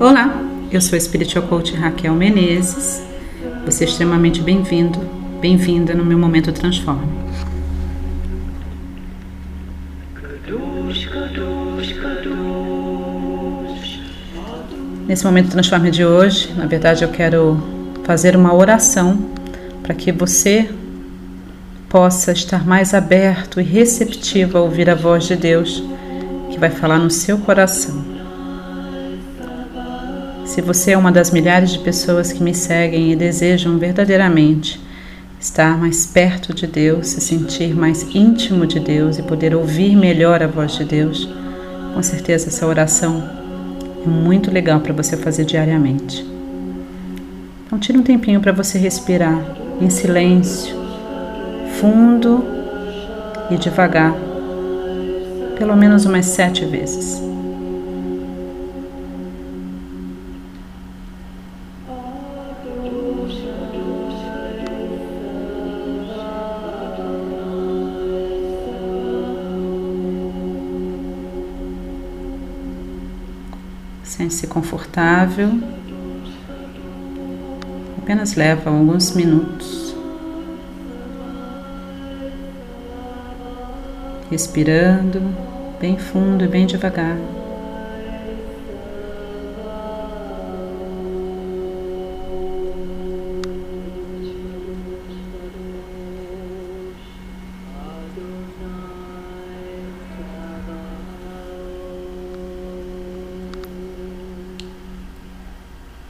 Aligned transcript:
Olá, 0.00 0.42
eu 0.72 0.80
sou 0.80 0.96
a 0.96 1.00
Spiritual 1.00 1.46
Coach 1.46 1.74
Raquel 1.74 2.14
Menezes. 2.14 3.02
Você 3.66 3.84
é 3.84 3.86
extremamente 3.86 4.40
bem-vindo, 4.40 4.98
bem-vinda 5.42 5.92
no 5.92 6.02
meu 6.02 6.18
Momento 6.18 6.50
Transforme. 6.52 7.06
Nesse 15.06 15.22
Momento 15.22 15.50
Transforme 15.50 15.90
de 15.90 16.02
hoje, 16.02 16.50
na 16.56 16.64
verdade, 16.64 17.04
eu 17.04 17.10
quero 17.10 17.62
fazer 18.02 18.34
uma 18.34 18.54
oração 18.54 19.18
para 19.82 19.94
que 19.94 20.10
você 20.10 20.70
possa 21.90 22.32
estar 22.32 22.66
mais 22.66 22.94
aberto 22.94 23.60
e 23.60 23.64
receptivo 23.64 24.56
a 24.56 24.62
ouvir 24.62 24.88
a 24.88 24.94
voz 24.94 25.24
de 25.24 25.36
Deus 25.36 25.84
que 26.50 26.58
vai 26.58 26.70
falar 26.70 26.98
no 26.98 27.10
seu 27.10 27.36
coração. 27.36 28.09
Se 30.50 30.60
você 30.60 30.90
é 30.90 30.98
uma 30.98 31.12
das 31.12 31.30
milhares 31.30 31.70
de 31.70 31.78
pessoas 31.78 32.32
que 32.32 32.42
me 32.42 32.52
seguem 32.52 33.12
e 33.12 33.14
desejam 33.14 33.78
verdadeiramente 33.78 34.80
estar 35.38 35.78
mais 35.78 36.04
perto 36.04 36.52
de 36.52 36.66
Deus, 36.66 37.06
se 37.06 37.20
sentir 37.20 37.72
mais 37.72 38.02
íntimo 38.12 38.66
de 38.66 38.80
Deus 38.80 39.16
e 39.16 39.22
poder 39.22 39.54
ouvir 39.54 39.94
melhor 39.94 40.42
a 40.42 40.48
voz 40.48 40.72
de 40.72 40.84
Deus, 40.84 41.28
com 41.94 42.02
certeza 42.02 42.48
essa 42.48 42.66
oração 42.66 43.22
é 44.04 44.08
muito 44.08 44.50
legal 44.50 44.80
para 44.80 44.92
você 44.92 45.16
fazer 45.16 45.44
diariamente. 45.44 46.26
Então, 47.64 47.78
tire 47.78 47.96
um 47.96 48.02
tempinho 48.02 48.40
para 48.40 48.50
você 48.50 48.76
respirar 48.76 49.40
em 49.80 49.88
silêncio, 49.88 50.74
fundo 51.80 52.44
e 53.52 53.56
devagar, 53.56 54.16
pelo 55.56 55.76
menos 55.76 56.04
umas 56.06 56.26
sete 56.26 56.64
vezes. 56.64 57.29
Sente-se 74.10 74.48
confortável. 74.48 75.48
Apenas 77.96 78.34
leva 78.34 78.68
alguns 78.68 79.14
minutos. 79.14 79.94
Respirando 84.28 85.22
bem 85.80 85.96
fundo 85.96 86.44
e 86.44 86.48
bem 86.48 86.66
devagar. 86.66 87.16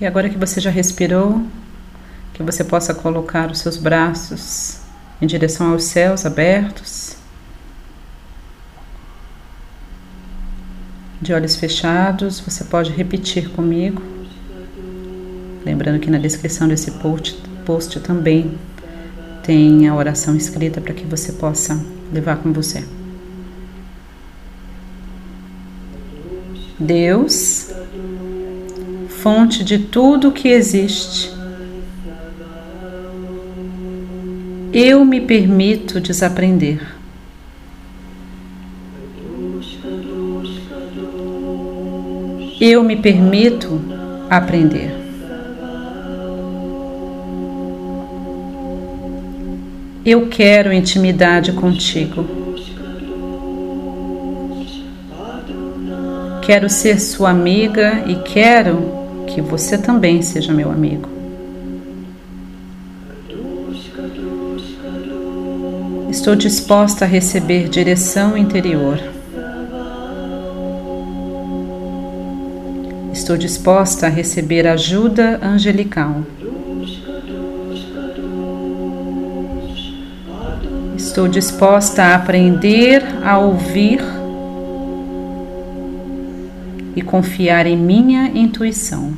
E 0.00 0.04
agora 0.06 0.28
que 0.28 0.36
você 0.36 0.60
já 0.60 0.70
respirou, 0.70 1.42
que 2.34 2.42
você 2.42 2.62
possa 2.62 2.92
colocar 2.92 3.50
os 3.50 3.60
seus 3.60 3.78
braços 3.78 4.80
em 5.22 5.26
direção 5.26 5.72
aos 5.72 5.84
céus 5.84 6.26
abertos, 6.26 7.16
de 11.20 11.32
olhos 11.32 11.56
fechados, 11.56 12.40
você 12.40 12.62
pode 12.64 12.92
repetir 12.92 13.48
comigo. 13.50 14.02
Lembrando 15.64 15.98
que 15.98 16.10
na 16.10 16.18
descrição 16.18 16.68
desse 16.68 16.90
post, 16.92 17.42
post 17.64 17.98
também 18.00 18.58
tem 19.42 19.88
a 19.88 19.94
oração 19.94 20.36
escrita 20.36 20.80
para 20.80 20.92
que 20.92 21.04
você 21.04 21.32
possa 21.32 21.82
levar 22.12 22.36
com 22.36 22.52
você. 22.52 22.84
Deus 26.78 27.70
fonte 29.16 29.64
de 29.64 29.78
tudo 29.78 30.30
que 30.30 30.48
existe. 30.48 31.32
Eu 34.72 35.04
me 35.04 35.20
permito 35.22 36.00
desaprender. 36.00 36.80
Eu 42.60 42.82
me 42.82 42.96
permito 42.96 43.80
aprender. 44.28 44.94
Eu 50.04 50.28
quero 50.28 50.72
intimidade 50.72 51.52
contigo. 51.52 52.24
Quero 56.42 56.70
ser 56.70 57.00
sua 57.00 57.30
amiga 57.30 58.04
e 58.06 58.14
quero 58.16 59.05
que 59.26 59.40
você 59.40 59.76
também 59.76 60.22
seja 60.22 60.52
meu 60.52 60.70
amigo. 60.70 61.08
Estou 66.10 66.34
disposta 66.34 67.04
a 67.04 67.08
receber 67.08 67.68
direção 67.68 68.36
interior. 68.36 68.98
Estou 73.12 73.36
disposta 73.36 74.06
a 74.06 74.08
receber 74.08 74.66
ajuda 74.66 75.40
angelical. 75.42 76.22
Estou 80.96 81.28
disposta 81.28 82.02
a 82.02 82.14
aprender 82.14 83.02
a 83.24 83.38
ouvir 83.38 84.00
e 86.96 87.02
confiar 87.02 87.66
em 87.66 87.76
minha 87.76 88.28
intuição. 88.28 89.12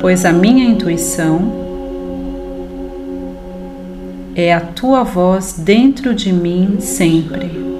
Pois 0.00 0.24
a 0.24 0.32
minha 0.32 0.64
intuição 0.64 1.52
é 4.34 4.52
a 4.52 4.60
tua 4.60 5.04
voz 5.04 5.52
dentro 5.52 6.14
de 6.14 6.32
mim 6.32 6.80
sempre. 6.80 7.70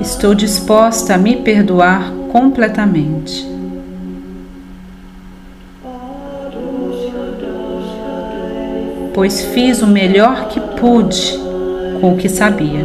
Estou 0.00 0.34
disposta 0.34 1.14
a 1.14 1.18
me 1.18 1.36
perdoar 1.36 2.12
completamente. 2.32 3.59
Pois 9.14 9.42
fiz 9.46 9.82
o 9.82 9.86
melhor 9.86 10.48
que 10.48 10.60
pude 10.60 11.38
com 12.00 12.14
o 12.14 12.16
que 12.16 12.28
sabia. 12.28 12.84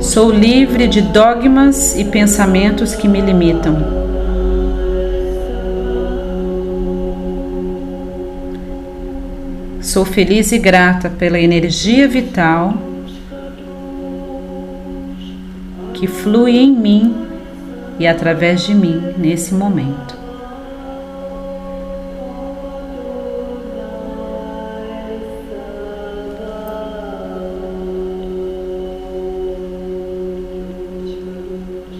Sou 0.00 0.30
livre 0.30 0.86
de 0.86 1.02
dogmas 1.02 1.96
e 1.98 2.04
pensamentos 2.04 2.94
que 2.94 3.08
me 3.08 3.20
limitam. 3.20 3.76
Sou 9.80 10.04
feliz 10.04 10.52
e 10.52 10.58
grata 10.58 11.08
pela 11.10 11.38
energia 11.38 12.08
vital 12.08 12.74
que 15.94 16.06
flui 16.06 16.58
em 16.58 16.70
mim 16.70 17.25
e 17.98 18.06
através 18.06 18.62
de 18.62 18.74
mim 18.74 19.14
nesse 19.16 19.54
momento. 19.54 20.16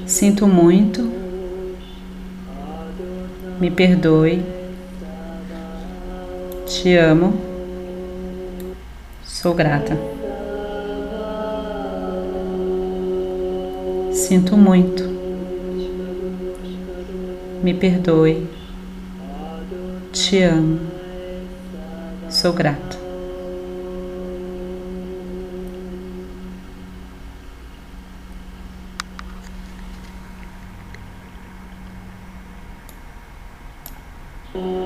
Sinto 0.07 0.47
muito, 0.47 1.03
me 3.61 3.71
perdoe, 3.71 4.43
te 6.67 6.97
amo, 6.97 7.35
sou 9.25 9.53
grata. 9.53 9.97
Sinto 14.13 14.57
muito 14.57 15.16
me 17.63 17.75
perdoe, 17.75 18.47
te 20.13 20.45
amo, 20.45 20.81
sou 22.29 22.53
grato. 22.53 22.97
thank 34.57 34.86